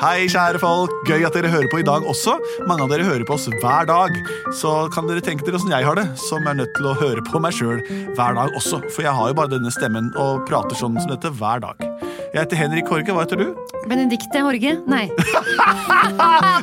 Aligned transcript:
Hei, 0.00 0.24
kjære 0.30 0.56
folk. 0.62 0.92
Gøy 1.04 1.24
at 1.26 1.34
dere 1.36 1.50
hører 1.52 1.68
på 1.68 1.82
i 1.82 1.84
dag 1.84 2.04
også. 2.08 2.38
Mange 2.68 2.86
av 2.86 2.92
dere 2.92 3.04
hører 3.04 3.26
på 3.28 3.34
oss 3.36 3.44
hver 3.60 3.84
dag. 3.88 4.14
Så 4.56 4.70
kan 4.94 5.08
dere 5.08 5.20
tenke 5.24 5.44
dere 5.44 5.58
åssen 5.58 5.72
jeg 5.74 5.84
har 5.84 5.98
det, 5.98 6.06
som 6.22 6.46
er 6.48 6.56
nødt 6.56 6.72
til 6.78 6.88
å 6.88 6.94
høre 6.96 7.24
på 7.26 7.40
meg 7.42 7.52
sjøl 7.56 7.82
hver 8.16 8.38
dag 8.38 8.56
også. 8.56 8.80
For 8.94 9.04
jeg 9.04 9.12
har 9.18 9.28
jo 9.32 9.36
bare 9.36 9.52
denne 9.52 9.72
stemmen 9.74 10.08
og 10.16 10.46
prater 10.48 10.78
sånn 10.78 10.96
som 10.96 11.12
dette 11.12 11.32
hver 11.36 11.60
dag. 11.66 11.84
Jeg 12.32 12.38
heter 12.38 12.62
Henrik 12.62 12.88
Horge. 12.88 13.12
Hva 13.12 13.26
heter 13.26 13.42
du? 13.42 13.52
Benedicte 13.90 14.44
Horge? 14.46 14.78
Nei. 14.88 15.04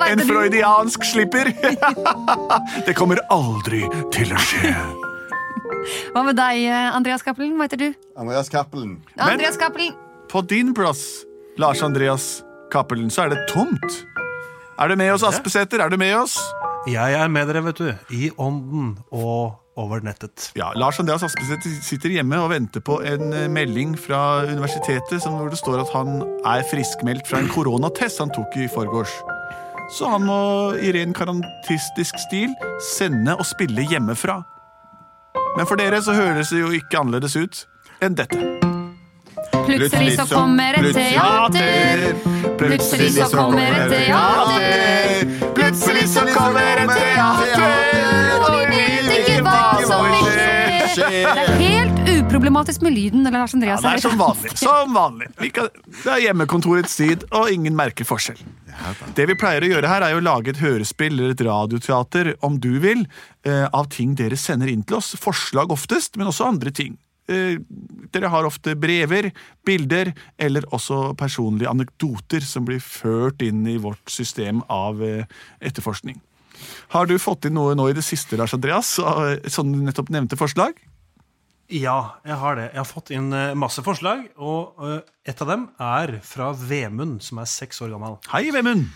En 0.09 0.21
freudiansk 0.25 1.05
slipper. 1.05 1.51
Det 2.87 2.95
kommer 2.97 3.21
aldri 3.29 3.83
til 4.15 4.33
å 4.33 4.41
skje. 4.41 4.73
Hva 6.15 6.25
med 6.25 6.39
deg, 6.39 6.65
Andreas 6.97 7.21
Cappelen? 7.23 7.53
Hva 7.59 7.69
heter 7.69 7.85
du? 7.85 7.89
Andreas 8.17 8.49
Cappelen. 8.49 8.97
Andreas 9.21 9.59
Cappelen. 9.61 9.93
På 10.29 10.41
din 10.41 10.73
plass, 10.73 11.27
Lars 11.61 11.85
Andreas 11.85 12.39
Cappelen, 12.71 13.09
så 13.09 13.25
er 13.25 13.33
det 13.33 13.45
tomt. 13.49 14.03
Er 14.79 14.87
du 14.87 14.95
med 14.95 15.11
oss, 15.11 15.23
Aspesæter? 15.23 15.81
Er 15.83 15.89
du 15.89 15.97
med 15.97 16.15
oss? 16.15 16.37
Jeg 16.87 17.13
er 17.13 17.27
med 17.27 17.49
dere, 17.49 17.63
vet 17.65 17.81
du. 17.81 17.89
I 18.15 18.29
ånden 18.37 18.97
og 19.11 19.59
over 19.79 20.01
nettet. 20.03 20.51
Ja, 20.55 20.71
Lars 20.75 20.99
Andreas 20.99 21.23
Aspesæter 21.23 21.71
sitter 21.83 22.09
hjemme 22.09 22.39
og 22.43 22.49
venter 22.51 22.83
på 22.83 22.99
en 23.05 23.33
eh, 23.33 23.47
melding 23.51 23.95
fra 23.99 24.43
universitetet 24.47 25.23
som 25.23 25.37
hvor 25.39 25.51
det 25.51 25.59
står 25.59 25.83
at 25.83 25.93
han 25.95 26.21
er 26.47 26.65
friskmeldt 26.71 27.27
fra 27.27 27.39
en 27.43 27.51
koronatest 27.55 28.19
han 28.19 28.33
tok 28.35 28.57
i 28.59 28.67
forgårs. 28.71 29.13
Så 29.97 30.09
han 30.11 30.27
må 30.27 30.39
i 30.77 30.91
ren 30.93 31.15
karantistisk 31.17 32.19
stil 32.27 32.53
sende 32.93 33.35
og 33.39 33.47
spille 33.49 33.87
hjemmefra. 33.89 34.41
Men 35.57 35.67
for 35.67 35.79
dere 35.79 36.01
så 36.03 36.13
høres 36.13 36.53
det 36.53 36.61
jo 36.61 36.73
ikke 36.75 37.01
annerledes 37.01 37.39
ut 37.39 37.65
enn 38.03 38.19
dette. 38.19 38.68
Plutselig 39.69 40.15
så 40.17 40.25
kommer 40.29 40.79
et 40.79 40.93
teater. 40.95 42.03
Plutselig 42.57 43.11
så 43.13 43.27
kommer 43.33 43.77
et 43.77 43.91
teater. 43.93 45.25
Plutselig 45.57 46.05
så 46.09 46.25
kommer 46.33 46.83
et 46.83 46.93
teater. 46.95 48.39
Og 48.39 48.55
vi 48.55 48.85
vet 49.07 49.19
ikke 49.19 49.43
hva 49.45 49.61
som 49.85 50.07
vil 50.07 50.31
skje. 50.95 51.09
Det 51.09 51.43
er 51.43 51.51
helt 51.61 52.13
uproblematisk 52.15 52.81
med 52.85 52.95
lyden. 52.97 53.27
Eller 53.27 53.43
Lars 53.43 53.53
Ja, 53.53 53.77
det 53.83 53.91
er 53.93 54.03
som 54.03 54.17
vanlig. 54.19 54.55
Som 54.57 54.95
vanlig. 54.97 55.29
Vi 55.41 55.51
kan, 55.53 55.69
det 56.03 56.15
er 56.15 56.23
hjemmekontorets 56.29 56.95
tid, 56.99 57.27
og 57.31 57.51
ingen 57.53 57.77
merker 57.77 58.07
forskjell. 58.09 58.41
Det 59.15 59.25
vi 59.27 59.35
pleier 59.37 59.65
å 59.65 59.69
gjøre 59.73 59.91
her, 59.91 60.05
er 60.07 60.15
å 60.17 60.23
lage 60.23 60.53
et 60.53 60.61
hørespill 60.63 61.17
eller 61.17 61.35
et 61.35 61.43
radioteater, 61.45 62.33
om 62.45 62.57
du 62.63 62.79
vil, 62.79 63.05
eh, 63.43 63.67
av 63.73 63.89
ting 63.91 64.15
dere 64.15 64.37
sender 64.39 64.71
inn 64.71 64.83
til 64.83 64.97
oss. 65.01 65.15
Forslag 65.19 65.71
oftest, 65.75 66.17
men 66.17 66.31
også 66.31 66.47
andre 66.47 66.71
ting. 66.71 66.97
Eh, 67.29 67.59
Dere 68.09 68.31
har 68.33 68.47
ofte 68.47 68.73
brever, 68.79 69.29
bilder 69.65 70.13
eller 70.41 70.65
også 70.73 71.13
personlige 71.19 71.69
anekdoter 71.69 72.41
som 72.45 72.65
blir 72.65 72.81
ført 72.81 73.43
inn 73.45 73.61
i 73.69 73.77
vårt 73.81 74.09
system 74.09 74.63
av 74.73 75.03
eh, 75.05 75.27
etterforskning. 75.61 76.17
Har 76.95 77.05
du 77.07 77.13
fått 77.21 77.45
inn 77.45 77.55
noe 77.55 77.75
nå 77.77 77.85
i 77.91 77.95
det 77.95 78.03
siste, 78.03 78.37
Lars 78.39 78.55
Andreas, 78.57 78.95
eh, 78.99 79.45
sånn 79.45 79.75
du 79.75 79.83
nettopp 79.85 80.09
nevnte 80.13 80.39
forslag? 80.39 80.79
Ja, 81.69 82.17
jeg 82.25 82.39
har 82.41 82.57
det. 82.57 82.71
Jeg 82.71 82.81
har 82.81 82.89
fått 82.89 83.11
inn 83.13 83.29
masse 83.61 83.83
forslag, 83.85 84.23
og 84.41 84.79
et 85.21 85.43
av 85.45 85.51
dem 85.51 85.67
er 85.77 86.15
fra 86.25 86.47
Vemund, 86.57 87.21
som 87.21 87.43
er 87.43 87.51
seks 87.51 87.83
år 87.85 87.93
gammel. 87.93 88.17
Hei, 88.31 88.47
Vemund! 88.55 88.87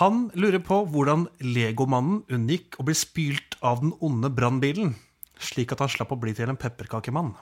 Han 0.00 0.24
lurer 0.34 0.58
på 0.62 0.80
hvordan 0.90 1.28
legomannen 1.42 2.24
unngikk 2.30 2.78
å 2.78 2.88
bli 2.90 2.94
spylt 2.98 3.54
av 3.62 3.84
den 3.84 3.94
onde 4.02 4.30
brannbilen, 4.34 4.96
slik 5.38 5.74
at 5.74 5.82
han 5.82 5.90
slapp 5.90 6.10
å 6.14 6.18
bli 6.18 6.34
til 6.34 6.50
en 6.50 6.58
pepperkakemann. 6.58 7.32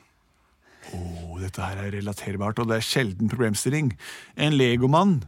Oh, 0.97 1.37
dette 1.41 1.63
her 1.65 1.83
er 1.85 1.93
relaterbart, 1.97 2.59
og 2.63 2.71
det 2.71 2.81
er 2.81 2.87
sjelden 2.87 3.31
problemstilling. 3.31 3.93
En 4.37 4.57
legomann 4.59 5.21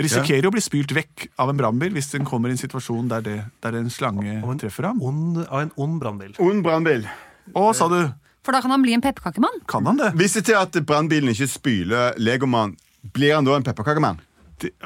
risikerer 0.00 0.48
å 0.48 0.52
bli 0.52 0.62
spylt 0.64 0.92
vekk 0.96 1.26
av 1.40 1.50
en 1.52 1.58
brannbil 1.58 1.94
hvis 1.96 2.10
den 2.12 2.26
kommer 2.28 2.52
i 2.52 2.56
en 2.56 2.60
situasjon 2.60 3.08
der, 3.12 3.24
det, 3.24 3.36
der 3.64 3.78
en 3.78 3.88
slange 3.92 4.38
en 4.38 4.60
treffer 4.60 4.90
ham. 4.90 5.00
ond, 5.00 5.40
av 5.46 5.64
en 5.64 5.72
ond 5.80 5.98
brannbil. 6.02 6.36
Ond 6.42 6.64
brannbil. 6.66 7.06
Å, 7.54 7.70
sa 7.76 7.88
du? 7.88 8.00
For 8.46 8.54
da 8.54 8.60
kan 8.62 8.70
han 8.70 8.84
bli 8.84 8.94
en 8.94 9.02
pepperkakemann. 9.02 9.62
Kan 9.70 9.88
han 9.88 9.98
det? 9.98 10.12
Hvis 10.18 10.36
det 10.38 10.46
til 10.50 10.60
at 10.60 10.76
brannbilen 10.86 11.32
ikke 11.32 11.48
spyler 11.50 12.18
Legomann, 12.20 12.76
blir 13.16 13.34
han 13.34 13.46
da 13.46 13.56
en 13.56 13.66
pepperkakemann? 13.66 14.20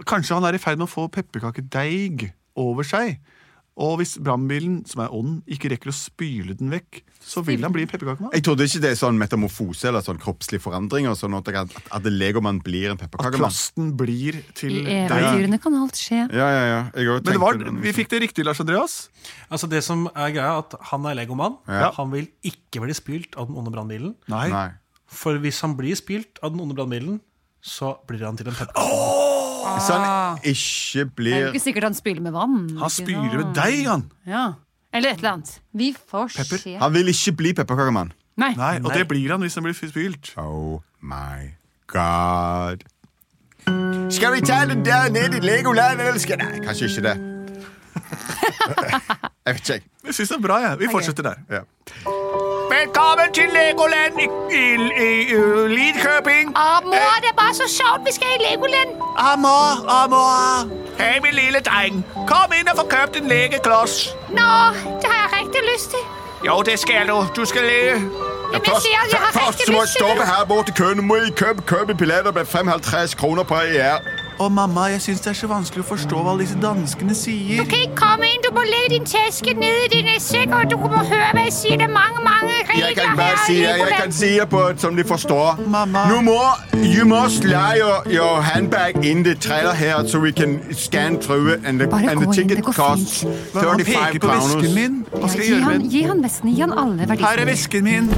Kanskje 0.08 0.38
han 0.38 0.46
er 0.48 0.56
i 0.56 0.62
ferd 0.62 0.80
med 0.80 0.88
å 0.88 0.90
få 0.90 1.10
pepperkakedeig 1.12 2.30
over 2.58 2.86
seg. 2.86 3.18
Og 3.80 3.94
hvis 4.00 4.18
brannbilen, 4.20 4.82
som 4.88 5.00
er 5.06 5.14
ånden, 5.16 5.38
ikke 5.48 5.70
rekker 5.72 5.88
å 5.88 5.94
spyle 5.96 6.52
den 6.58 6.68
vekk, 6.72 7.00
så 7.20 7.40
vil 7.44 7.62
han 7.64 7.72
bli 7.72 7.84
en 7.86 7.90
pepperkakemann. 7.90 8.32
Jeg 8.36 8.44
trodde 8.44 8.66
ikke 8.68 8.80
det 8.82 8.90
er 8.92 8.98
sånn 9.00 9.18
metamorfose 9.20 9.88
eller 9.88 10.04
sånn 10.04 10.20
kroppslig 10.20 10.60
forandring. 10.60 11.08
og 11.08 11.16
Sånn 11.16 11.36
at, 11.36 11.48
at, 11.62 11.76
at 11.96 12.08
Legomann 12.08 12.60
blir 12.64 12.92
en 12.92 13.00
At 13.00 13.36
plasten 13.36 13.94
blir 13.96 14.40
til 14.52 14.70
til 14.70 14.88
I 14.88 14.98
eventyrene 15.06 15.60
kan 15.62 15.76
alt 15.80 16.00
skje. 16.00 16.26
Ja, 16.36 16.48
ja, 16.52 16.64
ja. 16.68 16.80
Men 16.92 17.32
det 17.32 17.40
var, 17.40 17.60
vi 17.84 17.94
fikk 17.96 18.12
det 18.12 18.22
riktig, 18.26 18.44
Lars 18.44 18.60
Andreas. 18.62 18.98
Altså 19.48 19.70
Det 19.70 19.82
som 19.86 20.06
er 20.12 20.34
greia, 20.36 20.52
er 20.58 20.64
at 20.64 20.76
han 20.92 21.08
er 21.08 21.16
legomann. 21.22 21.56
Ja. 21.68 21.90
Han 21.96 22.12
vil 22.12 22.28
ikke 22.46 22.84
bli 22.84 22.96
spylt 22.96 23.36
av 23.40 23.48
den 23.48 23.58
onde 23.60 23.72
brannbilen. 23.74 24.14
Nei. 24.32 24.46
Nei. 24.52 24.68
For 25.10 25.40
hvis 25.42 25.60
han 25.64 25.76
blir 25.78 25.96
spylt 25.98 26.40
av 26.44 26.52
den 26.54 26.62
onde 26.64 26.76
brannbilen, 26.76 27.20
så 27.60 27.96
blir 28.08 28.24
han 28.28 28.38
til 28.40 28.52
en 28.52 28.56
pepperkakemann. 28.60 29.19
Så 29.60 29.96
han 29.98 30.38
ikke 30.42 30.52
Det 30.52 31.00
er 31.00 31.04
jo 31.04 31.10
blir 31.16 31.46
ikke 31.52 31.62
sikkert 31.62 31.84
han 31.90 31.94
spyler 31.98 32.22
med 32.24 32.32
vann. 32.36 32.58
Han 32.80 32.90
spyler 32.90 33.36
med 33.44 33.54
deg, 33.56 33.86
han. 33.88 34.04
Ja. 34.26 34.44
Eller 34.92 35.10
et 35.14 35.18
eller 35.22 35.32
annet. 35.36 35.60
Vi 35.72 35.92
får 36.10 36.32
Pepper. 36.36 36.58
se. 36.64 36.76
Han 36.80 36.92
vil 36.94 37.08
ikke 37.12 37.32
bli 37.36 37.52
pepperkakemann. 37.54 38.12
Nei. 38.40 38.54
Nei, 38.56 38.76
Og 38.80 38.88
Nei. 38.90 38.98
det 38.98 39.08
blir 39.08 39.30
han 39.30 39.40
hvis 39.44 39.54
han 39.54 39.64
blir 39.64 39.74
spylt. 39.76 40.32
Oh 40.40 40.80
my 41.00 41.50
god. 41.86 42.82
Skal 44.10 44.32
vi 44.34 44.40
ta 44.40 44.64
den 44.66 44.84
der 44.84 45.10
ned 45.10 45.34
i 45.36 45.40
Legoland, 45.44 46.00
eller 46.00 46.18
skal 46.18 46.38
Nei, 46.40 46.58
kanskje 46.64 46.88
ikke 46.88 47.02
det. 47.10 47.16
Jeg 49.46 49.54
vet 49.54 49.70
ikke. 49.70 49.86
Jeg 50.06 50.14
syns 50.14 50.28
det 50.28 50.36
er 50.36 50.42
bra, 50.42 50.56
jeg. 50.62 50.78
Vi 50.80 50.88
fortsetter 50.92 51.22
der. 51.22 51.38
Ja. 51.50 51.62
Velkommen 52.78 53.32
til 53.34 53.48
Legoland 53.58 54.14
i, 54.24 54.26
i, 54.56 54.64
i, 55.06 55.08
i 55.34 55.38
Lidköping. 55.76 56.52
Å, 56.54 56.66
mor, 56.84 57.16
det 57.22 57.30
er 57.32 57.36
bare 57.42 57.54
så 57.58 57.66
sjovt. 57.78 58.04
Vi 58.06 58.12
skal 58.14 58.34
i 58.36 58.40
Legoland. 58.44 58.90
Amor, 59.18 59.82
amor. 59.90 60.70
Hei, 61.00 61.16
min 61.24 61.34
lille 61.40 61.60
dreng. 61.68 62.04
Kom 62.30 62.54
inn 62.58 62.70
og 62.70 62.78
få 62.80 62.84
kjøpt 62.92 63.18
en 63.20 63.26
legekloss. 63.32 63.96
Nå, 64.38 64.50
det 65.02 65.10
har 65.10 65.18
jeg 65.24 65.30
riktig 65.40 65.64
lyst 65.72 65.90
til. 65.96 66.04
Jo, 66.46 66.60
det 66.68 66.78
skal 66.84 67.10
du. 67.10 67.18
Du 67.36 67.44
skal 67.44 67.66
lege. 67.72 67.96
Jamen, 68.52 68.66
jeg 68.66 68.78
siger, 68.86 69.02
jeg 69.12 69.20
har 69.26 69.32
først 69.32 69.60
rigtig 69.60 69.74
må 69.74 69.80
jeg 69.80 69.88
lyst 69.88 69.96
til 69.96 70.06
stoppe 70.06 70.24
her 70.32 70.44
borte 70.52 70.72
i 70.74 70.78
køen. 70.80 70.96
Nu 70.96 71.02
må 71.10 71.16
I 71.16 71.30
købe, 71.42 71.62
købe 71.72 71.94
billetter 71.94 72.32
med 72.32 72.44
55 72.46 73.14
kroner 73.14 73.42
på 73.42 73.54
IR. 73.54 73.98
Å, 74.40 74.46
mamma, 74.48 74.86
jeg 74.88 75.02
syns 75.04 75.20
det 75.20 75.28
er 75.34 75.36
så 75.36 75.48
vanskelig 75.50 75.82
å 75.84 75.86
forstå 75.90 76.16
hva 76.24 76.30
alle 76.32 76.46
disse 76.46 76.56
danskene 76.62 77.12
sier. 77.18 77.58
Du 77.60 77.68
kan 77.68 77.82
ikke 77.84 77.96
komme 77.98 78.24
inn. 78.30 78.40
Du 78.40 78.48
må 78.56 78.62
legge 78.64 78.94
din 78.94 79.04
taske 79.04 79.52
ned 79.52 79.92
i 79.92 80.00
din 80.00 80.08
sekk, 80.24 80.54
og 80.56 80.70
du 80.70 80.78
må 80.80 81.02
høre 81.04 81.26
hva 81.36 81.42
jeg 81.44 81.52
sier. 81.52 81.76
Det 81.76 81.84
er 81.84 81.92
mange, 81.92 82.22
mange 82.24 82.54
regler 82.70 82.86
Jeg 82.86 82.96
kan 82.96 83.18
bare 83.18 83.34
her 83.36 83.42
si 83.44 83.56
det. 83.60 83.74
jeg 83.82 83.98
kan 83.98 84.14
si 84.16 84.30
det 84.38 84.46
på 84.48 84.62
som 84.80 84.96
de 84.96 85.04
forstår. 85.04 85.60
Mamma. 85.68 86.06
Nu 86.08 86.22
må 86.24 86.38
you 86.80 87.04
must 87.04 87.44
lie 87.44 87.76
your, 87.82 88.00
your 88.08 88.40
handbag 88.40 89.04
in 89.04 89.22
the 89.28 89.34
trailer 89.34 89.74
here 89.76 90.08
so 90.08 90.18
we 90.18 90.32
can 90.32 90.56
scan 90.72 91.20
through 91.20 91.52
it 91.52 91.60
and 91.66 91.78
the, 91.78 91.86
Bare 91.92 92.08
and 92.14 92.24
gå 92.24 92.32
the 92.32 92.40
inn, 92.40 92.48
ticket 92.48 92.64
går 92.64 92.78
costs 92.80 93.20
fint. 93.20 93.52
Hva, 93.52 93.66
han 93.74 93.84
35 93.84 93.92
peker 93.92 94.24
på 94.24 94.32
vesken 94.32 94.64
kroner. 94.64 94.74
min. 94.80 94.96
Hva 95.12 95.28
skal 95.28 95.44
jeg 95.44 95.50
Gi 95.50 95.52
gjøre 95.52 95.64
han, 95.68 95.72
med 95.76 95.80
den? 95.84 95.90
gi 95.92 96.02
han 96.08 96.24
vesken. 96.24 96.54
Gi 96.56 96.60
han 96.64 96.72
alle 96.72 96.96
Her 96.96 97.12
er 97.12 97.12
verdiene. 97.12 97.46
vesken 97.52 97.84
min. 97.90 98.10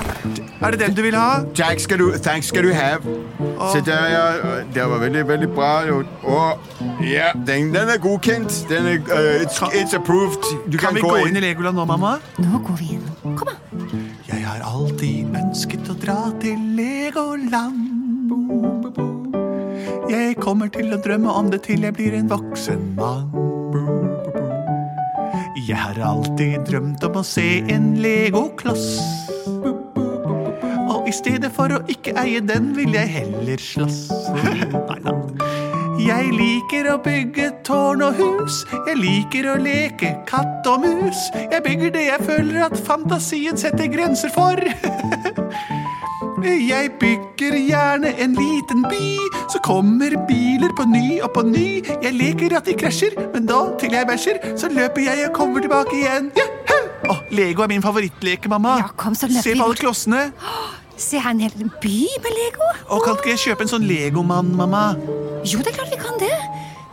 Er 0.62 0.70
det 0.70 0.80
den 0.86 0.94
du 0.94 1.02
vil 1.02 1.18
ha? 1.18 1.28
Jack, 1.58 1.80
skal 1.82 1.98
du, 1.98 2.12
thanks 2.22 2.46
skal 2.54 2.62
du 2.62 2.72
have. 2.78 3.02
Se 3.74 3.82
der, 3.90 4.06
ja. 4.14 4.26
Det 4.74 4.86
var 4.94 4.98
veldig, 5.02 5.26
veldig 5.28 5.48
bra. 5.56 5.72
Og 6.22 6.58
ja, 7.04 7.32
den, 7.46 7.72
den 7.74 7.88
er 7.90 7.98
godkjent. 8.02 8.54
Den 8.70 8.86
er, 8.86 8.98
uh, 9.10 9.42
it's, 9.42 9.58
it's 9.74 9.94
approved. 9.96 10.42
Du 10.70 10.78
Kan 10.78 10.92
kan, 10.92 10.94
vi 10.94 11.00
gå 11.04 11.16
inn. 11.22 11.28
inn 11.32 11.40
i 11.42 11.46
Legoland 11.48 11.76
nå, 11.80 11.84
mamma? 11.88 12.16
Nå 12.38 12.60
går 12.66 12.76
vi 12.78 12.92
inn. 12.98 13.08
Kom 13.38 13.48
an. 13.50 13.58
Jeg 14.28 14.44
har 14.46 14.62
alltid 14.66 15.34
ønsket 15.42 15.90
å 15.92 15.96
dra 16.02 16.18
til 16.42 16.58
Legoland. 16.78 17.88
Jeg 20.12 20.36
kommer 20.42 20.68
til 20.72 20.92
å 20.92 20.98
drømme 21.00 21.32
om 21.32 21.48
det 21.52 21.62
til 21.66 21.84
jeg 21.86 21.94
blir 21.96 22.14
en 22.18 22.28
voksen 22.30 22.92
mann. 22.98 23.30
Jeg 25.62 25.78
har 25.78 25.98
alltid 26.04 26.64
drømt 26.68 27.04
om 27.06 27.16
å 27.20 27.22
se 27.24 27.62
en 27.72 27.92
legokloss. 28.02 28.86
Og 30.92 31.06
i 31.08 31.14
stedet 31.14 31.52
for 31.54 31.72
å 31.72 31.80
ikke 31.92 32.12
eie 32.20 32.42
den, 32.44 32.72
vil 32.76 32.92
jeg 32.96 33.08
heller 33.14 33.62
slåss. 33.62 34.00
Nei 34.90 34.98
da. 35.06 35.14
Jeg 36.02 36.32
liker 36.34 36.88
å 36.90 36.96
bygge 37.02 37.48
tårn 37.66 38.02
og 38.02 38.16
hus. 38.18 38.62
Jeg 38.88 38.98
liker 38.98 39.46
å 39.52 39.56
leke 39.60 40.16
katt 40.26 40.66
og 40.66 40.82
mus. 40.82 41.28
Jeg 41.36 41.62
bygger 41.62 41.92
det 41.94 42.02
jeg 42.08 42.26
føler 42.26 42.64
at 42.66 42.74
fantasien 42.88 43.60
setter 43.60 43.90
grenser 43.92 44.32
for. 44.34 44.58
Jeg 46.42 46.88
bygger 46.98 47.54
gjerne 47.54 48.10
en 48.18 48.32
liten 48.34 48.80
by, 48.90 49.10
så 49.52 49.60
kommer 49.62 50.16
biler 50.26 50.72
på 50.74 50.88
ny 50.90 51.20
og 51.22 51.30
på 51.36 51.44
ny. 51.46 51.68
Jeg 52.02 52.16
leker 52.16 52.56
at 52.58 52.66
de 52.66 52.74
krasjer, 52.80 53.14
men 53.30 53.46
da, 53.46 53.60
til 53.78 53.94
jeg 53.94 54.08
bæsjer, 54.08 54.40
så 54.58 54.70
løper 54.72 55.06
jeg 55.06 55.28
og 55.28 55.36
kommer 55.36 55.62
tilbake 55.62 55.94
igjen. 56.00 56.32
Juhu! 56.34 56.80
Å, 57.14 57.18
Lego 57.38 57.62
er 57.62 57.70
min 57.70 57.84
favorittleke, 57.84 58.50
mamma. 58.50 58.74
Ja, 58.82 58.90
kom, 58.98 59.14
så 59.14 59.30
løper 59.30 59.46
Se 59.46 59.54
på 59.54 59.68
alle 59.68 59.78
klossene. 59.78 60.24
Se 60.98 61.22
her, 61.22 61.30
en 61.30 61.46
hel 61.46 61.70
by 61.82 61.96
med 62.26 62.38
Lego. 62.40 62.74
Og 62.90 63.06
kan 63.06 63.22
ikke 63.22 63.36
jeg 63.36 63.44
kjøpe 63.46 63.68
en 63.68 63.74
sånn 63.76 63.86
legomann, 63.86 64.50
mamma? 64.58 64.84
Jo, 65.46 65.62
det 65.62 65.72
er 65.72 65.78
klart. 65.78 65.91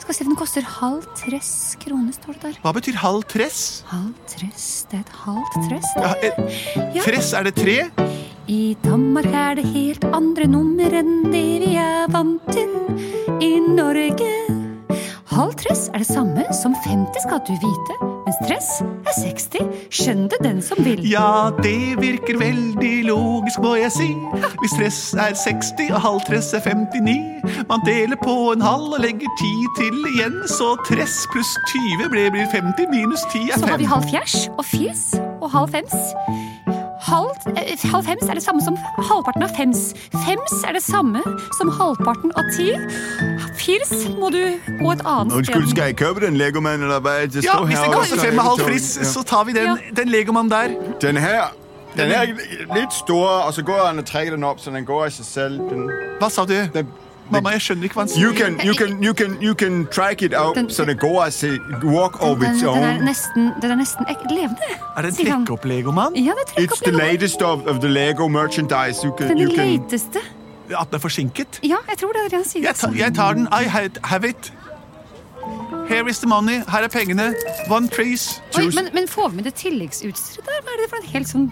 Skal 0.10 0.18
se, 0.18 0.26
den 0.26 0.38
koster 0.40 0.66
halv 0.66 1.04
tress 1.14 1.76
kroner, 1.84 2.10
står 2.16 2.34
det 2.34 2.42
der. 2.42 2.56
Hva 2.64 2.72
betyr 2.74 2.96
halv 2.98 3.22
tress? 3.30 3.84
Halv 3.92 4.16
tress, 4.32 4.64
det 4.90 4.98
er 4.98 5.04
et 5.04 5.12
halvt 5.22 5.58
tress. 5.68 5.92
Ja, 6.02 6.14
det. 6.24 6.32
eh, 6.34 6.96
Ja. 6.96 7.04
Tress, 7.06 7.30
er 7.38 7.44
det 7.46 7.54
tre? 7.60 7.76
I 8.50 8.76
Danmark 8.82 9.26
er 9.30 9.60
det 9.60 9.66
helt 9.70 10.04
andre 10.10 10.48
nummer 10.50 10.90
enn 10.98 11.30
det 11.30 11.44
vi 11.62 11.76
er 11.78 12.10
vant 12.10 12.42
til 12.50 12.74
i 13.38 13.60
Norge. 13.70 14.32
Halv 15.30 15.54
tress 15.62 15.92
er 15.94 16.02
det 16.02 16.10
samme 16.10 16.48
som 16.58 16.74
50, 16.74 17.22
skal 17.28 17.46
du 17.46 17.54
vite, 17.62 18.00
mens 18.30 18.38
stress 18.46 18.70
er 18.82 19.16
60. 19.18 19.70
Skjønn 19.90 20.28
det 20.30 20.40
den 20.44 20.62
som 20.62 20.80
vil. 20.86 21.02
Ja, 21.10 21.50
det 21.64 21.98
virker 22.02 22.38
veldig 22.38 22.94
logisk, 23.08 23.62
må 23.64 23.76
jeg 23.80 23.92
si. 23.96 24.10
Hvis 24.62 24.76
stress 24.76 25.00
er 25.14 25.34
60 25.34 25.90
og 25.96 26.02
halv 26.04 26.22
tress 26.28 26.54
er 26.54 26.62
59. 26.66 27.18
Man 27.72 27.86
deler 27.88 28.20
på 28.22 28.36
en 28.54 28.62
halv 28.62 28.94
og 28.98 29.02
legger 29.02 29.34
10 29.42 29.52
til 29.80 29.98
igjen, 30.14 30.38
så 30.50 30.76
tress 30.86 31.26
pluss 31.34 31.52
20 31.74 32.10
blir, 32.14 32.30
blir 32.36 32.46
50 32.54 32.94
minus 32.94 33.26
10 33.34 33.50
er 33.50 33.58
5. 33.58 33.66
Så 33.66 33.74
har 33.74 33.82
vi 33.82 33.90
halv 33.96 34.10
fjers 34.12 34.38
og 34.58 34.66
fjes 34.66 35.04
og 35.42 35.52
halv 35.56 35.78
fems. 35.78 35.98
Halv, 37.10 37.32
eh, 37.58 37.78
halv 37.92 38.06
fems 38.06 38.30
er 38.30 38.38
det 38.38 38.44
samme 38.44 38.62
som 38.62 38.76
halvparten 39.10 39.44
av 39.46 39.54
fems. 39.58 39.94
Fems 40.26 40.54
er 40.68 40.76
det 40.78 40.84
samme 40.86 41.22
som 41.58 41.72
halvparten 41.80 42.34
av 42.38 42.50
ti. 42.56 42.68
Firs 43.60 43.94
må 44.20 44.30
du 44.34 44.42
gå 44.82 44.92
et 44.94 45.02
annet 45.06 45.34
Undskyld, 45.40 45.70
skal 45.74 45.90
jeg 45.90 45.98
kjøpe 46.04 46.22
den 46.26 46.38
legomannen 46.40 46.86
eller 46.88 47.02
hva? 47.04 47.16
Det 47.26 47.44
Ja, 47.46 47.58
hvis 47.66 47.80
det 47.82 47.92
koster 47.94 48.22
fem 48.24 48.38
og 48.40 48.46
halv 48.52 48.66
fris, 48.68 48.92
så 49.14 49.24
tar 49.26 49.44
vi 49.50 49.54
den, 49.58 49.66
Ja. 49.66 49.76
den 49.96 50.10
legomannen 50.14 50.50
der. 50.52 50.76
Den 51.02 51.18
her, 51.18 51.52
den 51.98 52.12
er 52.12 52.26
litt 52.76 52.94
stor, 52.94 53.28
og 53.48 53.54
så 53.54 53.62
går 53.66 53.88
han 53.88 54.00
og 54.00 54.06
trekker 54.06 54.32
den 54.38 54.44
opp, 54.44 54.60
så 54.60 54.72
den 54.72 54.86
går 54.86 55.06
av 55.06 55.10
seg 55.12 55.26
selv. 55.26 55.70
Den, 55.70 55.90
Hva 56.20 56.30
sa 56.30 56.46
du? 56.46 56.56
den, 56.74 56.88
Mamma, 57.32 57.50
jeg 57.50 57.62
skjønner 57.62 57.84
ikke 57.84 57.94
hva 57.96 58.02
han 58.02 58.10
sier. 58.10 58.24
you 58.26 58.34
can, 58.34 58.60
you 58.66 58.74
can, 58.74 59.04
you 59.04 59.14
can, 59.14 59.38
you 59.42 59.54
can 59.56 59.88
track 59.92 60.22
it 60.22 60.34
out, 60.34 60.56
Den- 60.56 60.98
går 60.98 61.24
av 61.24 61.32
seg, 61.32 61.60
walk 61.84 62.22
of 62.22 62.42
its 62.42 62.50
its 62.52 62.62
den, 62.62 62.70
er 62.84 62.94
own. 62.96 63.04
nesten, 63.06 63.52
den 63.62 63.72
er 63.72 63.76
nesten 63.76 64.06
ek 64.10 64.18
levende. 64.32 64.58
Er 64.98 65.02
det 65.02 65.20
en 65.20 65.26
trekkopp-legomann? 65.26 66.16
Ja, 66.16 66.32
det 66.40 66.58
er 66.58 66.62
It's 66.68 66.82
the 66.84 66.92
latest 66.92 67.42
of, 67.42 67.66
of 67.68 67.80
the 67.80 67.88
Lego 67.90 68.28
merchandise. 68.28 69.04
You 69.06 69.12
can, 69.18 69.28
Den 69.30 69.38
you 69.40 69.56
can, 69.56 69.68
lateste. 69.80 70.20
At 70.70 70.88
den 70.92 70.96
er 70.96 71.00
forsinket? 71.00 71.60
Ja, 71.64 71.76
jeg 71.90 71.98
tror 71.98 72.12
det 72.14 72.22
er 72.26 72.30
det 72.30 72.34
han 72.34 72.46
sier. 72.46 72.62
Jeg, 72.64 72.76
tar- 72.76 72.94
jeg 72.98 73.14
tar 73.16 73.34
den. 73.34 73.48
I 73.52 73.64
have 74.04 74.30
it. 74.30 74.54
Here 75.90 76.08
is 76.10 76.20
the 76.20 76.28
money. 76.28 76.60
Her 76.68 76.84
er 76.84 76.88
pengene. 76.88 77.34
One 77.70 77.88
trees. 77.90 78.42
Oi, 78.58 78.66
men, 78.76 78.90
men 78.94 79.08
får 79.08 79.30
vi 79.30 79.36
med 79.36 79.44
det 79.50 79.54
tilleggsutstyret 79.58 80.46
der? 80.46 80.60
Hva 80.62 80.74
er 80.76 80.82
det 80.84 80.90
for 80.92 81.02
en 81.02 81.08
helt 81.14 81.30
sånn 81.32 81.48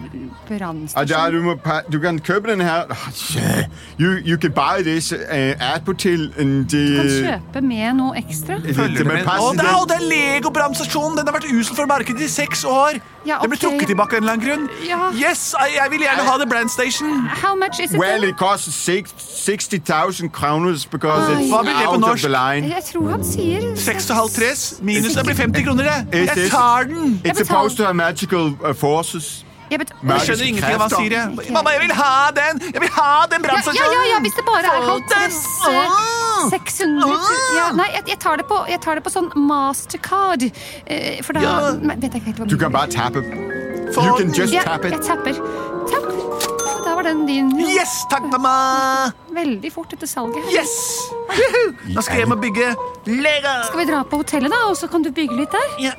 brannstasjon? 0.48 1.32
du, 1.34 1.40
må, 1.42 1.54
pa- 1.64 1.82
du 1.90 1.98
kan 2.02 2.20
kjøpe 2.22 2.52
den 2.52 2.62
her. 2.62 2.86
Yeah. 3.34 3.64
You, 3.98 4.12
you 4.24 4.36
can 4.38 4.52
buy 4.54 4.82
this 4.86 5.10
uh, 5.12 5.54
attpåtil. 5.74 6.28
and 6.38 6.68
Du 6.70 6.78
kan 6.78 7.10
kjøpe 7.10 7.64
med 7.66 7.98
noe 7.98 8.14
ekstra. 8.20 8.60
det- 8.62 8.76
Følger 8.78 9.02
det- 9.02 9.06
med? 9.06 9.26
Å, 9.26 9.50
den- 9.50 9.58
det 9.58 9.66
er, 9.66 9.74
å, 9.74 9.84
det 9.90 9.96
er 9.98 10.06
Lego-brannstasjonen! 10.14 11.16
Den 11.18 11.26
har 11.26 11.34
vært 11.40 11.50
usel 11.50 11.74
for 11.76 11.86
markedet 11.90 12.22
i 12.22 12.28
seks 12.28 12.64
år. 12.64 13.00
Ja, 13.26 13.38
Den 13.42 13.50
ble 13.50 13.58
ok. 13.58 13.64
trukket 13.66 13.88
tilbake 13.90 14.16
av 14.16 14.22
en 14.22 14.28
eller 14.28 14.32
annen 14.38 14.46
grunn. 14.46 14.68
Ja. 14.86 15.10
Yes, 15.12 15.54
jeg, 15.58 15.74
jeg 15.82 15.90
vil 15.90 16.00
gjerne 16.06 16.22
ha 16.24 16.36
The 16.38 16.46
Brand 16.46 16.70
How 17.42 17.54
much 17.56 17.80
is 17.80 17.92
it? 17.92 17.98
Well, 17.98 18.20
then? 18.20 18.30
it 18.30 18.36
costs 18.38 18.72
six- 18.74 19.12
60,000 19.18 20.30
kroners 20.32 20.86
because 20.86 21.28
Oi. 21.28 21.34
it's 21.42 21.50
det 21.66 21.74
på 21.74 21.88
out 21.88 21.94
of 21.94 22.00
norsk? 22.00 22.22
the 22.22 22.28
line. 22.28 22.68
Jeg 22.70 22.84
tror 22.92 23.10
han 23.10 23.24
sier 23.24 23.74
halv 24.28 24.38
tres. 24.38 24.64
Minus 24.82 25.18
det 25.18 25.24
blir 25.24 25.34
50 25.42 25.64
kroner, 25.66 25.90
det. 26.12 26.28
Jeg 26.38 26.50
tar 26.52 26.88
den. 26.92 27.20
It's 27.24 27.40
supposed 27.42 27.76
to 27.78 27.84
have 27.84 27.94
magical 27.96 28.52
uh, 28.62 28.74
forces. 28.74 29.44
Jeg 29.70 29.78
bet- 29.80 29.92
Jeg 30.02 30.20
skjønner 30.24 30.44
ingenting 30.48 30.74
av 30.74 30.80
hva 30.80 30.88
han 30.88 31.04
sier. 31.04 31.12
jeg. 31.12 31.52
Mamma, 31.52 31.70
jeg 31.74 31.80
vil 31.82 31.92
ha 31.92 32.30
den! 32.36 32.60
Jeg 32.72 32.80
vil 32.80 32.88
ha 32.94 33.26
den 33.32 33.44
ja, 33.44 33.58
ja, 33.66 33.84
ja, 33.92 34.04
ja, 34.14 34.20
hvis 34.24 34.36
det 34.38 34.44
bare 34.46 34.64
er 34.64 34.86
halv 34.88 35.02
tres 35.12 35.36
tress 35.36 35.68
eh, 35.68 35.90
Åh! 35.92 36.50
600 36.54 37.18
ja, 37.58 37.66
Nei, 37.76 37.88
jeg, 37.92 38.02
jeg, 38.08 38.18
tar 38.18 38.36
det 38.40 38.46
på, 38.48 38.62
jeg 38.70 38.80
tar 38.80 38.94
det 38.96 39.04
på 39.04 39.12
sånn 39.12 39.28
mastercard. 39.36 40.42
eh, 40.86 41.20
For 41.22 41.32
da 41.36 41.40
Ja. 41.44 41.54
vet 41.74 42.00
jeg 42.02 42.14
ikke 42.14 42.24
helt 42.30 42.38
hva 42.38 42.48
Du 42.48 42.56
kan 42.56 42.72
bare 42.72 42.88
tappe. 42.88 43.20
You 43.98 44.16
can 44.16 44.32
just 44.32 44.52
ja, 44.52 44.62
tap 44.62 44.84
it. 44.84 44.92
Jeg 44.92 45.00
tapper. 45.04 45.36
Tapp. 45.92 46.07
Var 47.08 47.14
den 47.14 47.26
din. 47.26 47.60
Yes, 47.60 47.88
takk, 48.10 48.22
mamma! 48.32 49.12
Veldig 49.32 49.72
fort 49.72 49.92
etter 49.92 50.06
salget. 50.06 50.44
Yes! 50.52 50.74
Woohoo! 51.30 51.94
Nå 51.94 52.02
skal 52.04 52.18
jeg 52.18 52.26
hjem 52.26 52.34
og 52.36 52.40
bygge 52.42 52.66
Lego. 53.06 53.54
Skal 53.64 53.80
vi 53.80 53.86
dra 53.92 54.02
på 54.02 54.20
hotellet, 54.20 54.52
da, 54.52 54.58
og 54.68 54.76
så 54.76 54.90
kan 54.92 55.02
du 55.02 55.08
bygge 55.12 55.38
litt 55.38 55.56
der? 55.56 55.70
Ja. 55.80 55.94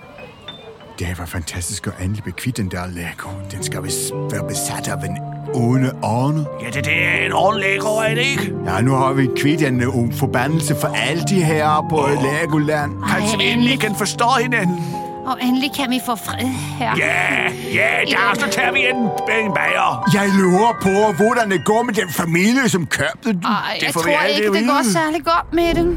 Det 0.99 1.15
var 1.17 1.25
fantastisk 1.31 1.87
å 1.89 1.95
endelig 1.97 2.27
bli 2.27 2.35
kvitt 2.37 2.61
den 2.61 2.69
der 2.69 2.93
Lego. 2.93 3.33
Den 3.49 3.65
skal 3.65 3.87
visst 3.87 4.13
være 4.13 4.45
besatt 4.51 4.91
av 4.93 5.05
en 5.07 5.17
onde 5.57 5.95
ånd. 6.05 6.43
Ja, 6.61 6.69
det 6.77 6.85
er 6.85 7.25
en 7.25 7.33
ond 7.33 7.57
Lego, 7.63 7.97
er 8.05 8.13
det 8.19 8.29
ikke? 8.35 8.53
Ja, 8.67 8.77
nå 8.85 9.01
har 9.01 9.17
vi 9.17 9.29
kvitt 9.33 9.65
en 9.65 9.81
uh, 9.81 9.99
forbannelse 10.13 10.77
for 10.77 10.93
alltid 10.93 11.41
her 11.41 11.81
på 11.89 12.05
Legoland. 12.21 12.99
Kanskje 13.07 13.41
vi 13.41 13.53
endelig 13.55 13.79
kan 13.87 13.97
forstå 13.97 14.29
hinanden? 14.43 14.98
Og 15.29 15.37
endelig 15.45 15.69
kan 15.75 15.91
vi 15.93 15.99
få 16.05 16.15
fred 16.17 16.47
her. 16.79 16.95
Ja, 16.97 17.49
ja, 17.73 17.89
da 18.09 18.29
så 18.39 18.47
tar 18.51 18.71
vi 18.73 18.87
en, 18.89 19.03
en 19.29 19.51
bager. 19.53 20.07
Jeg 20.13 20.31
lurer 20.33 20.73
på 20.81 20.93
hvordan 21.19 21.51
det 21.53 21.61
går 21.67 21.83
med 21.89 21.99
den 21.99 22.09
familien 22.09 22.69
som 22.69 22.87
kjøpte 22.89 23.33
den. 23.35 23.43
Det 23.43 23.83
jeg 23.83 23.93
får 23.93 24.07
tror 24.07 24.23
ikke 24.31 24.43
det 24.47 24.53
vide. 24.55 24.67
går 24.71 24.89
særlig 24.93 25.23
godt 25.25 25.53
med 25.53 25.73
den. 25.81 25.91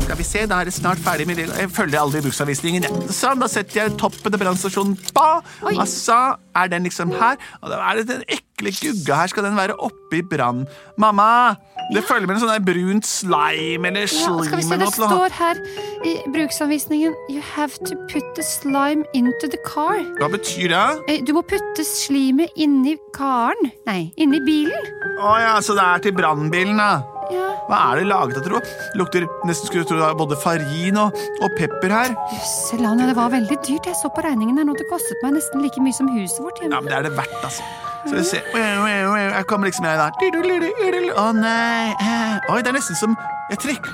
Skal 0.00 0.16
vi 0.18 0.24
se, 0.24 0.46
da 0.48 0.60
er 0.62 0.64
det 0.70 0.72
snart 0.74 0.98
ferdig 1.04 1.26
med 1.28 1.36
det. 1.36 1.48
Jeg 1.60 1.70
følger 1.70 2.00
aldri 2.00 2.22
bruksanvisningen. 2.24 2.86
ja. 2.88 2.90
Sånn, 3.12 3.40
da 3.42 3.46
setter 3.50 3.82
jeg 3.82 3.96
toppen 4.00 4.34
av 4.34 4.40
brannstasjonen 4.42 4.96
på. 5.14 5.26
Oi. 5.68 5.74
Og 5.76 5.84
så 5.90 6.16
er 6.56 6.70
den 6.72 6.88
liksom 6.88 7.12
her. 7.20 7.36
Og 7.60 7.70
da 7.70 7.82
er 7.90 8.00
det 8.00 8.06
den 8.08 8.24
ekle 8.32 8.72
gugga 8.80 9.20
her. 9.20 9.30
Skal 9.32 9.44
den 9.46 9.58
være 9.60 9.76
oppi 9.76 10.22
brann? 10.32 10.64
Mamma, 10.98 11.28
det 11.94 12.02
følger 12.06 12.26
med 12.28 12.36
en 12.36 12.42
sånn 12.44 12.52
der 12.54 12.64
brunt 12.64 13.06
slime 13.08 13.88
eller 13.90 14.06
Ja, 14.06 14.34
skal 14.46 14.60
vi 14.60 14.62
se, 14.66 14.76
Det 14.80 14.88
står 14.94 15.34
her 15.38 15.60
i 16.06 16.12
bruksanvisningen 16.34 17.14
You 17.32 17.42
have 17.54 17.74
to 17.88 17.96
put 18.12 18.26
the 18.38 18.44
slime 18.46 19.04
into 19.14 19.48
the 19.50 19.58
car. 19.66 19.98
Hva 20.20 20.28
betyr 20.32 20.70
det? 20.74 20.84
Eh, 21.08 21.22
Du 21.26 21.32
må 21.36 21.42
putte 21.42 21.84
slimet 21.86 22.50
inni 22.56 22.96
karen. 23.16 23.72
Nei, 23.86 24.12
inni 24.16 24.40
bilen. 24.46 24.90
Å 25.20 25.34
ja, 25.42 25.54
så 25.60 25.74
det 25.76 25.84
er 25.84 25.98
til 26.06 26.14
brannbilen, 26.16 26.78
da. 26.80 27.02
Ja, 27.30 27.50
Hva 27.68 27.76
er 27.92 28.00
det 28.00 28.06
laget 28.10 28.38
av, 28.40 28.46
tro? 28.48 28.58
Lukter 28.98 29.26
nesten 29.46 29.68
skulle 29.70 29.84
tro 29.86 29.98
det 30.00 30.08
både 30.18 30.38
farin 30.42 30.96
og, 30.98 31.14
og 31.44 31.52
pepper 31.58 31.92
her. 31.94 32.16
Jøsseland, 32.32 33.04
det 33.06 33.14
var 33.18 33.30
veldig 33.30 33.58
dyrt. 33.66 33.86
Jeg 33.86 33.98
så 34.00 34.10
på 34.14 34.24
regningen 34.26 34.58
her 34.58 34.66
nå. 34.66 34.74
Det 34.78 34.88
kostet 34.90 35.20
meg 35.22 35.36
nesten 35.38 35.62
like 35.62 35.78
mye 35.84 35.94
som 35.94 36.10
huset 36.16 36.42
vårt 36.42 36.58
Ja, 36.64 36.80
men 36.80 36.90
det 36.90 36.98
er 36.98 37.06
det 37.10 37.14
verdt, 37.18 37.38
altså. 37.44 37.62
Så 38.06 38.14
vi 38.16 38.24
ser 38.24 38.40
Her 38.54 39.42
kommer 39.42 39.66
liksom 39.66 39.84
jeg 39.84 39.98
da. 39.98 40.08
Å 41.20 41.26
nei. 41.36 41.90
eh. 42.00 42.52
Oi, 42.52 42.58
det 42.62 42.68
er 42.72 42.76
nesten 42.78 42.96
som 42.96 43.16
Jeg 43.50 43.58
trykker, 43.58 43.90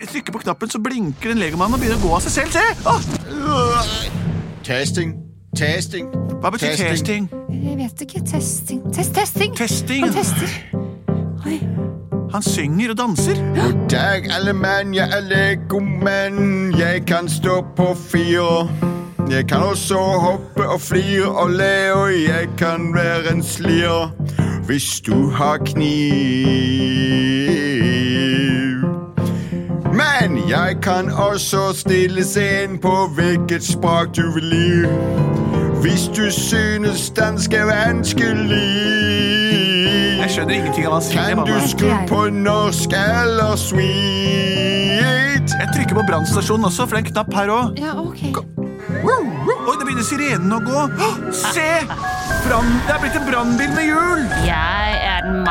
jeg 0.00 0.08
trykker 0.08 0.32
på 0.34 0.38
knappen, 0.42 0.70
så 0.70 0.80
blinker 0.82 1.30
en 1.30 1.38
legomann 1.38 1.74
og 1.74 1.78
begynner 1.78 2.00
å 2.00 2.08
gå 2.08 2.14
av 2.16 2.24
seg 2.26 2.32
selv. 2.32 2.50
Se! 2.50 4.10
Testing. 4.66 5.14
Testing. 5.56 6.10
hva 6.42 6.50
betyr 6.54 6.74
testing? 6.78 7.28
Jeg 7.50 7.76
vet 7.78 8.02
ikke. 8.06 8.20
Testing. 8.26 8.82
Test, 8.94 9.14
testing. 9.14 9.54
Testing. 9.56 10.04
Han 10.04 10.14
tester. 10.14 10.50
Oi. 11.46 11.58
Han 12.32 12.42
synger 12.42 12.92
og 12.94 12.98
danser. 12.98 13.40
God 13.56 13.88
dag, 13.90 14.30
alle 14.30 14.52
mann. 14.54 14.94
Jeg 14.94 15.10
er 15.10 15.26
Legomann. 15.26 16.74
Jeg 16.78 17.06
kan 17.06 17.28
stå 17.28 17.60
på 17.76 17.94
fire. 17.94 18.89
Jeg 19.30 19.48
kan 19.48 19.62
også 19.62 19.94
hoppe 19.96 20.68
og 20.68 20.80
flire 20.80 21.28
og 21.28 21.50
le, 21.50 21.92
og 21.94 22.10
jeg 22.12 22.48
kan 22.58 22.94
være 22.94 23.32
en 23.32 23.42
slir 23.42 24.10
hvis 24.66 25.00
du 25.06 25.30
har 25.30 25.56
kniv. 25.56 26.10
Men 29.94 30.48
jeg 30.48 30.76
kan 30.82 31.12
også 31.12 31.72
stille 31.74 32.24
scenen 32.24 32.78
på 32.78 33.06
hvilket 33.14 33.64
språk 33.64 34.16
du 34.16 34.32
vil 34.34 34.44
li. 34.44 34.86
Hvis 35.82 36.08
du 36.16 36.30
synes 36.30 37.10
den 37.10 37.34
er 37.34 37.64
vanskelig. 37.64 38.70
Jeg 40.20 40.30
skjønner 40.30 40.54
ingenting 40.54 40.86
av 40.86 40.92
hva 40.92 40.98
han 41.00 41.06
sier. 41.06 41.34
Kan 41.34 41.46
du 41.46 41.68
skru 41.68 41.90
på 42.08 42.26
norsk 42.34 42.90
eller 42.98 43.56
sweet? 43.56 45.50
Jeg 45.60 45.68
trykker 45.74 45.94
på 45.94 46.02
brannstasjonen 46.10 46.64
også, 46.64 46.86
for 46.86 46.96
det 46.96 47.02
er 47.02 47.06
en 47.06 47.12
knapp 47.12 47.34
her 47.34 47.48
òg. 47.54 47.80
Ja, 47.80 47.94
ok. 47.98 48.59
Oi, 49.00 49.76
det 49.78 49.86
begynner 49.86 50.04
sirenen 50.04 50.52
å 50.52 50.60
gå. 50.64 50.86
Se! 51.32 51.68
Brand, 52.44 52.70
det 52.86 52.94
er 52.94 53.00
blitt 53.02 53.16
en 53.18 53.26
brannbil 53.26 53.72
med 53.76 53.86
hjul. 53.88 54.22
Jeg 54.46 55.00
er 55.04 55.26
en 55.26 55.46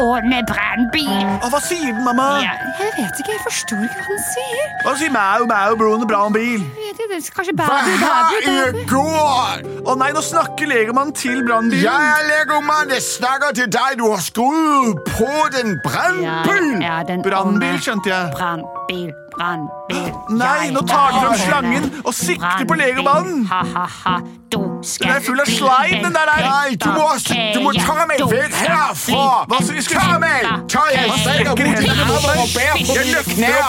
onde 0.00 0.40
brannbil. 0.48 1.10
Å, 1.40 1.48
hva 1.52 1.60
sier 1.62 1.90
den, 1.92 2.02
mamma? 2.04 2.26
Ja, 2.44 2.54
jeg 2.80 2.92
vet 2.96 3.20
ikke. 3.22 3.34
Jeg 3.34 3.42
forstår 3.44 3.84
ikke 3.86 4.00
hva 4.00 4.06
han 4.08 4.22
sier. 4.26 4.72
Hva 4.84 4.94
sier 5.00 5.12
mau, 5.14 5.46
mau, 5.50 5.76
brune 5.80 6.08
brannbil? 6.08 6.64
Kanskje 7.10 7.52
Hva 7.56 7.66
babu, 7.68 7.90
her 7.90 8.02
babu, 8.02 8.36
i 8.40 8.54
babu. 8.54 8.82
går? 8.90 9.64
Å 9.88 9.96
nei, 10.00 10.10
nå 10.16 10.22
snakker 10.24 10.68
legomannen 10.70 11.14
til 11.16 11.42
brannbilen. 11.46 11.84
Jeg 11.84 12.10
er 12.14 12.28
Legomann, 12.28 12.92
jeg 12.94 13.04
snakker 13.04 13.56
til 13.56 13.68
deg. 13.72 13.98
Du 14.00 14.06
har 14.08 14.22
skrudd 14.24 15.00
på 15.10 15.30
den 15.56 15.76
brannbilen. 15.84 16.80
Jeg 16.80 16.92
er 16.92 17.08
den 17.08 17.24
Brannbil, 17.24 17.76
skjønte 17.82 18.12
jeg. 18.12 18.32
Brannbil, 18.36 19.10
brannbil. 19.34 20.10
Nei, 20.40 20.70
nå 20.74 20.82
tar 20.88 21.10
du 21.12 21.18
er 21.18 21.24
fram 21.24 21.38
slangen 21.40 21.84
og 22.04 22.14
sikter 22.14 22.64
på 22.68 22.74
legomannen. 22.80 23.46
Ha-ha-ha. 23.50 24.14
Du 24.50 24.58
Den 24.58 25.10
er 25.14 25.20
full 25.22 25.38
av 25.38 25.46
slime, 25.46 26.00
den 26.02 26.14
der 26.16 26.26
der! 26.26 26.40
Nei, 26.42 26.74
du 26.74 26.88
må, 26.90 27.06
du 27.54 27.60
må 27.62 27.70
ta 27.76 27.94
meg 28.10 28.18
vekk 28.32 28.54
herfra! 28.58 29.46
Hva 29.46 29.58
skal 29.62 29.76
vi 29.76 29.82
Ta 29.90 30.18
meg! 30.18 30.48
Ta 30.72 30.82
jeg 30.90 31.06
strekker 31.22 31.54
mot 31.54 31.58
dine 31.60 31.94
armer 31.94 32.40
og 32.42 32.48
ber 32.56 32.74
på 32.74 32.92
mine 32.98 33.22
knær! 33.30 33.62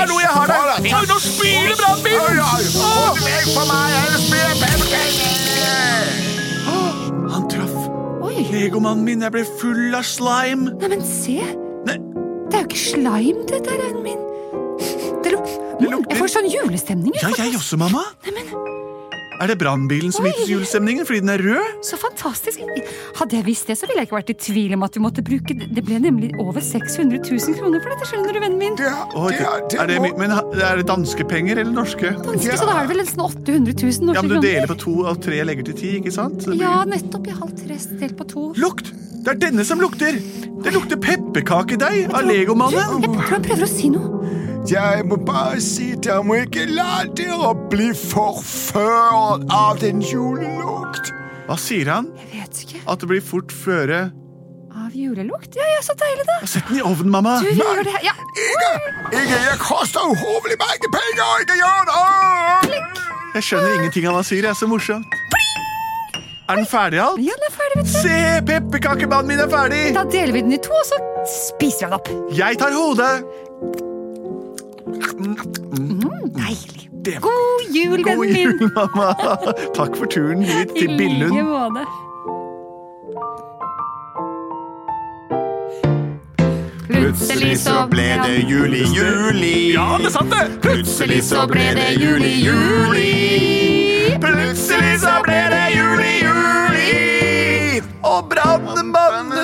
Hallo, 0.00 0.18
jeg 0.24 0.32
har 0.38 0.46
deg! 0.50 0.90
Ta 0.90 0.98
nå 1.06 1.18
spyr 1.22 1.70
brannbilen! 1.78 2.42
Hold 2.80 3.22
vekk 3.22 3.48
fra 3.52 3.64
meg, 3.70 3.98
ellers 4.02 4.26
blir 4.32 4.42
jeg 4.42 4.56
pepperkaker! 4.64 6.04
Han 7.36 7.46
traff 7.52 7.76
legomannen 8.50 9.04
min. 9.04 9.22
Jeg 9.22 9.34
ble 9.34 9.44
full 9.60 9.96
av 9.96 10.06
slime. 10.06 10.72
neimen 10.80 11.04
se. 11.06 11.40
Det 11.86 11.98
er 12.54 12.62
jo 12.62 12.68
ikke 12.68 12.78
slime, 12.78 13.42
dette 13.50 13.74
er 13.74 14.00
min. 14.02 14.25
Det, 15.80 15.90
luk 15.90 15.90
Det 15.90 15.90
lukter- 15.90 16.10
Jeg 16.10 16.18
får 16.22 16.28
sånn 16.36 16.50
julestemning. 16.50 17.12
ja, 17.22 17.28
jeg 17.36 17.54
også, 17.54 17.76
mamma. 17.78 18.02
Neimen, 18.24 18.72
Er 19.38 19.48
det 19.48 19.58
brannbilen 19.58 20.10
som 20.14 20.24
gir 20.24 20.46
julestemningen 20.48 21.04
fordi 21.04 21.20
den 21.20 21.28
er 21.28 21.36
rød? 21.44 21.82
så 21.84 21.98
fantastisk. 22.00 22.56
Hadde 23.18 23.32
jeg 23.36 23.44
visst 23.44 23.66
det, 23.66 23.76
så 23.76 23.84
ville 23.86 24.00
jeg 24.00 24.08
ikke 24.08 24.16
vært 24.16 24.30
i 24.30 24.36
tvil 24.40 24.72
om 24.72 24.82
at 24.82 24.94
vi 24.96 25.00
måtte 25.04 25.20
bruke 25.22 25.52
Det 25.74 25.84
ble 25.84 25.98
nemlig 26.00 26.30
over 26.40 26.58
600 26.64 27.20
000 27.20 27.54
kroner 27.58 27.82
for 27.82 27.90
dette, 27.92 28.06
skjønner 28.08 28.32
du, 28.32 28.40
vennen 28.40 28.58
min. 28.58 28.76
Det, 28.76 28.86
Å, 28.88 29.28
det, 29.28 29.40
er, 29.44 29.68
det 29.68 29.78
er 29.78 29.86
det, 29.88 29.98
må- 30.00 30.08
my- 30.08 30.18
men 30.24 30.30
ha- 30.30 30.72
er 30.72 30.76
det 30.80 30.86
danske 30.86 31.28
penger 31.28 31.58
eller 31.58 31.72
norske? 31.72 32.14
Danske, 32.16 32.56
så 32.56 32.64
da 32.64 32.78
er 32.80 32.86
det 32.86 32.96
vel 32.96 33.04
nesten 33.04 33.20
800 33.20 33.74
000 33.76 34.06
norske 34.08 34.14
Ja, 34.16 34.22
men 34.22 34.28
Du 34.30 34.34
kroner. 34.40 34.48
deler 34.48 34.66
på 34.72 34.78
to 34.80 35.04
av 35.06 35.20
tre 35.20 35.44
legger 35.44 35.64
til 35.68 35.74
ti, 35.74 36.00
ikke 36.00 36.12
sant? 36.16 36.38
Det 36.38 36.46
blir- 36.56 36.60
Ja, 36.64 36.84
nettopp. 36.84 37.26
Jeg 37.26 37.34
har 37.36 37.46
halvt 37.46 38.00
delt 38.00 38.16
på 38.16 38.24
to. 38.32 38.52
Lukt! 38.56 38.92
Det 39.22 39.28
er 39.28 39.50
denne 39.50 39.64
som 39.66 39.78
lukter! 39.78 40.12
Det 40.64 40.72
lukter 40.72 40.96
pepperkakedeig 40.96 42.08
av 42.14 42.22
legomannen. 42.24 42.72
Jeg 43.02 43.10
tror 43.12 43.20
han 43.36 43.42
prøver 43.42 43.62
å 43.62 43.68
si 43.68 43.90
noe. 43.90 44.45
Jeg 44.66 45.04
må 45.06 45.16
bare 45.22 45.60
si 45.62 45.92
dere 46.02 46.24
må 46.26 46.40
ikke 46.42 46.64
la 46.66 47.04
dere 47.14 47.52
bli 47.70 47.92
forført 47.94 49.44
av 49.54 49.78
den 49.78 50.00
julelukt. 50.02 51.12
Hva 51.46 51.54
sier 51.60 51.90
han? 51.92 52.08
Jeg 52.18 52.32
vet 52.32 52.62
ikke. 52.64 52.80
At 52.90 53.02
det 53.02 53.08
blir 53.12 53.22
fort 53.22 53.54
føre 53.54 54.08
Av 54.76 54.90
julelukt? 54.94 55.54
Ja, 55.56 55.66
ja, 55.70 55.84
så 55.86 55.94
deilig, 55.98 56.26
da. 56.26 56.40
Sett 56.50 56.66
den 56.68 56.80
i 56.80 56.82
ovnen, 56.84 57.12
mamma! 57.14 57.36
Du, 57.40 57.46
vi 57.46 57.54
gjør 57.60 57.84
det 57.86 57.94
her. 57.94 58.08
Ja. 58.08 58.16
Ikke, 58.42 59.22
ikke, 59.22 59.38
jeg 59.46 59.60
koster 59.62 60.10
uhovelig 60.10 60.58
mange 60.60 60.90
penger, 60.98 61.30
ikke 61.46 61.60
gjør 61.62 61.86
det! 61.92 62.82
Jeg 63.36 63.46
skjønner 63.46 63.78
ingenting 63.78 64.08
av 64.10 64.16
hva 64.16 64.24
han 64.24 64.28
sier. 64.28 64.42
Det 64.44 64.50
er 64.50 64.58
så 64.58 64.68
morsomt. 64.70 65.16
Er 66.46 66.60
den 66.60 66.68
ferdig, 66.70 67.00
alt? 67.02 67.18
ja, 67.22 67.34
den 67.34 67.48
er 67.48 67.54
ferdig, 67.54 67.80
vet 67.80 67.88
du. 67.88 67.96
Se, 68.02 68.18
pepperkakemannen 68.50 69.30
min 69.32 69.42
er 69.42 69.50
ferdig! 69.50 69.80
Da 69.96 70.04
deler 70.10 70.34
vi 70.36 70.44
den 70.46 70.54
i 70.54 70.60
to, 70.62 70.74
og 70.74 70.86
så 70.86 71.00
spiser 71.30 71.86
vi 71.86 71.88
den 71.88 71.96
opp. 71.98 72.10
Jeg 72.38 72.58
tar 72.60 72.74
hodet. 72.76 73.14
Deilig. 76.36 76.88
Det- 77.04 77.20
God 77.20 77.62
jul, 77.74 78.02
God 78.02 78.18
vennen 78.18 78.32
min. 78.32 78.42
jul, 78.42 78.70
mamma! 78.74 79.14
Takk 79.74 79.96
for 79.96 80.06
turen 80.06 80.42
hit 80.42 80.70
I 80.74 80.80
til 80.80 80.88
like 80.90 80.98
Billund. 80.98 81.32
måte. 81.46 81.84
Plutselig 86.88 87.58
så 87.60 87.86
ble 87.90 88.06
det 88.24 88.36
juli, 88.50 88.82
juli. 88.94 89.54
Ja, 89.74 89.86
det 89.98 90.06
er 90.10 90.14
sant, 90.14 90.30
det! 90.32 90.44
Plutselig 90.64 91.22
så 91.26 91.46
ble 91.50 91.66
det 91.76 91.88
juli, 92.00 92.32
juli. 92.46 93.10
Plutselig 94.22 94.94
så 95.02 95.16
ble 95.26 95.40
det 95.52 95.64
juli, 95.74 96.12
juli. 96.22 97.80
Og 98.06 98.28
brannmannen 98.30 99.35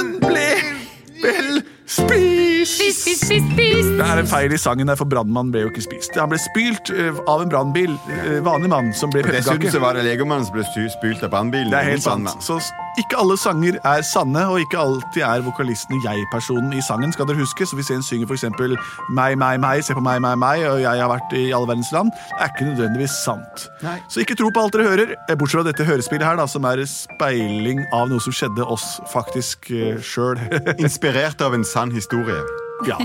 er 4.12 4.20
en 4.22 4.28
feil 4.28 4.52
i 4.52 4.58
sangen, 4.60 4.88
der, 4.90 4.98
for 4.98 5.08
brannmannen 5.08 5.52
ble 5.54 5.64
jo 5.64 5.70
ikke 5.72 5.82
spist. 5.84 6.14
Han 6.20 6.30
ble 6.32 6.38
spylt 6.40 6.90
eh, 6.92 7.16
av 7.30 7.42
en 7.44 7.50
brannbil. 7.52 7.94
eh, 8.12 8.38
Vanlig 8.44 8.70
mann 8.72 8.92
som 8.96 9.10
ble 9.12 9.22
Dessuten 9.24 9.58
pepperkake. 9.58 9.72
så 9.72 9.80
var 9.82 9.96
det 9.98 10.04
legomannen 10.06 10.46
som 10.46 10.56
ble 10.56 10.64
spylt 10.92 11.22
av 11.24 11.32
brannbilen. 11.32 11.70
Det 11.72 11.78
er 11.80 11.90
helt 11.94 12.04
sant. 12.04 12.30
Så 12.44 12.58
ikke 13.00 13.16
alle 13.22 13.38
sanger 13.40 13.78
er 13.88 14.04
sanne, 14.04 14.44
og 14.52 14.60
ikke 14.60 14.78
alltid 14.82 15.22
er 15.24 15.44
vokalisten 15.46 16.02
jeg-personen 16.04 16.74
i 16.76 16.82
sangen, 16.84 17.12
skal 17.14 17.28
dere 17.30 17.40
huske. 17.40 17.64
Så 17.66 17.78
hvis 17.78 17.90
en 17.94 18.04
synger 18.04 18.28
for 18.28 18.36
eksempel 18.36 18.76
meg, 19.16 19.38
meg, 19.40 19.60
meg, 19.62 19.84
se 19.86 19.96
på 19.96 20.04
meg, 20.04 20.20
meg, 20.24 20.36
meg, 20.42 20.66
og 20.68 20.82
jeg 20.84 21.00
har 21.00 21.08
vært 21.12 21.32
i 21.38 21.46
alle 21.56 21.70
verdens 21.72 21.92
land, 21.94 22.12
er 22.38 22.52
ikke 22.52 22.68
nødvendigvis 22.68 23.16
sant. 23.24 23.68
Nei. 23.82 23.96
Så 24.12 24.20
ikke 24.24 24.36
tro 24.36 24.50
på 24.52 24.66
alt 24.66 24.76
dere 24.76 24.88
hører, 24.90 25.14
eh, 25.28 25.36
bortsett 25.36 25.62
fra 25.62 25.68
dette 25.70 25.88
hørespillet 25.88 26.26
her, 26.26 26.36
da, 26.42 26.48
som 26.50 26.68
er 26.68 26.84
speiling 26.90 27.80
av 27.96 28.10
noe 28.12 28.20
som 28.20 28.34
skjedde 28.36 28.66
oss 28.68 28.98
faktisk 29.12 29.70
uh, 29.72 29.96
sjøl. 30.04 30.36
Inspirert 30.84 31.40
av 31.40 31.56
en 31.56 31.64
sann 31.64 31.94
historie. 31.94 32.42
ja. 32.88 32.98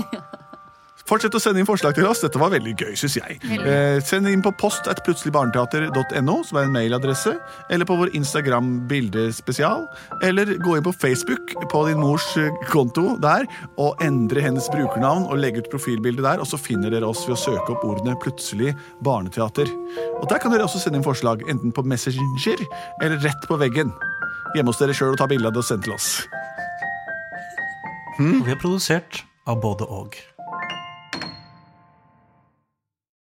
Fortsett 1.08 1.32
å 1.32 1.40
sende 1.40 1.62
inn 1.62 1.68
forslag 1.68 1.96
til 1.96 2.04
oss. 2.04 2.20
Dette 2.20 2.40
var 2.40 2.52
veldig 2.52 2.74
gøy, 2.76 2.92
syns 3.00 3.16
jeg. 3.16 3.38
Eh, 3.56 3.96
send 4.04 4.28
inn 4.28 4.42
på 4.44 4.52
post 4.60 4.88
at 4.92 5.00
plutseligbarneteater.no, 5.06 6.36
som 6.44 6.60
er 6.60 6.68
en 6.68 6.74
mailadresse, 6.74 7.32
eller 7.72 7.88
på 7.88 7.96
vår 7.96 8.12
Instagram-bildespesial, 8.18 9.86
eller 10.28 10.52
gå 10.60 10.76
inn 10.76 10.84
på 10.84 10.92
Facebook 10.92 11.54
på 11.72 11.82
din 11.88 12.02
mors 12.02 12.26
eh, 12.36 12.52
konto 12.68 13.16
der, 13.24 13.48
og 13.80 14.04
endre 14.04 14.44
hennes 14.44 14.68
brukernavn 14.74 15.30
og 15.30 15.40
legge 15.40 15.64
ut 15.64 15.72
profilbilde 15.72 16.26
der, 16.26 16.44
og 16.44 16.50
så 16.50 16.60
finner 16.60 16.92
dere 16.92 17.08
oss 17.08 17.24
ved 17.28 17.38
å 17.38 17.42
søke 17.46 17.72
opp 17.72 17.88
ordene 17.88 18.16
'Plutselig 18.18 18.74
barneteater'. 19.04 19.72
Og 20.20 20.28
Der 20.28 20.38
kan 20.38 20.52
dere 20.52 20.68
også 20.68 20.82
sende 20.82 21.00
inn 21.00 21.06
forslag, 21.06 21.40
enten 21.48 21.72
på 21.72 21.82
Messenger 21.88 22.60
eller 23.00 23.16
rett 23.24 23.48
på 23.48 23.56
veggen. 23.56 23.94
Hjemme 24.54 24.72
hos 24.72 24.80
dere 24.80 24.92
sjøl 24.92 25.14
og 25.14 25.20
ta 25.20 25.26
bilde 25.26 25.48
av 25.48 25.56
det 25.56 25.64
og 25.64 25.64
sende 25.64 25.88
til 25.88 25.96
oss. 25.96 26.26
Og 28.18 28.44
vi 28.44 28.52
er 28.52 28.60
produsert 28.60 29.24
av 29.46 29.60
både 29.62 29.86
og. 29.88 30.18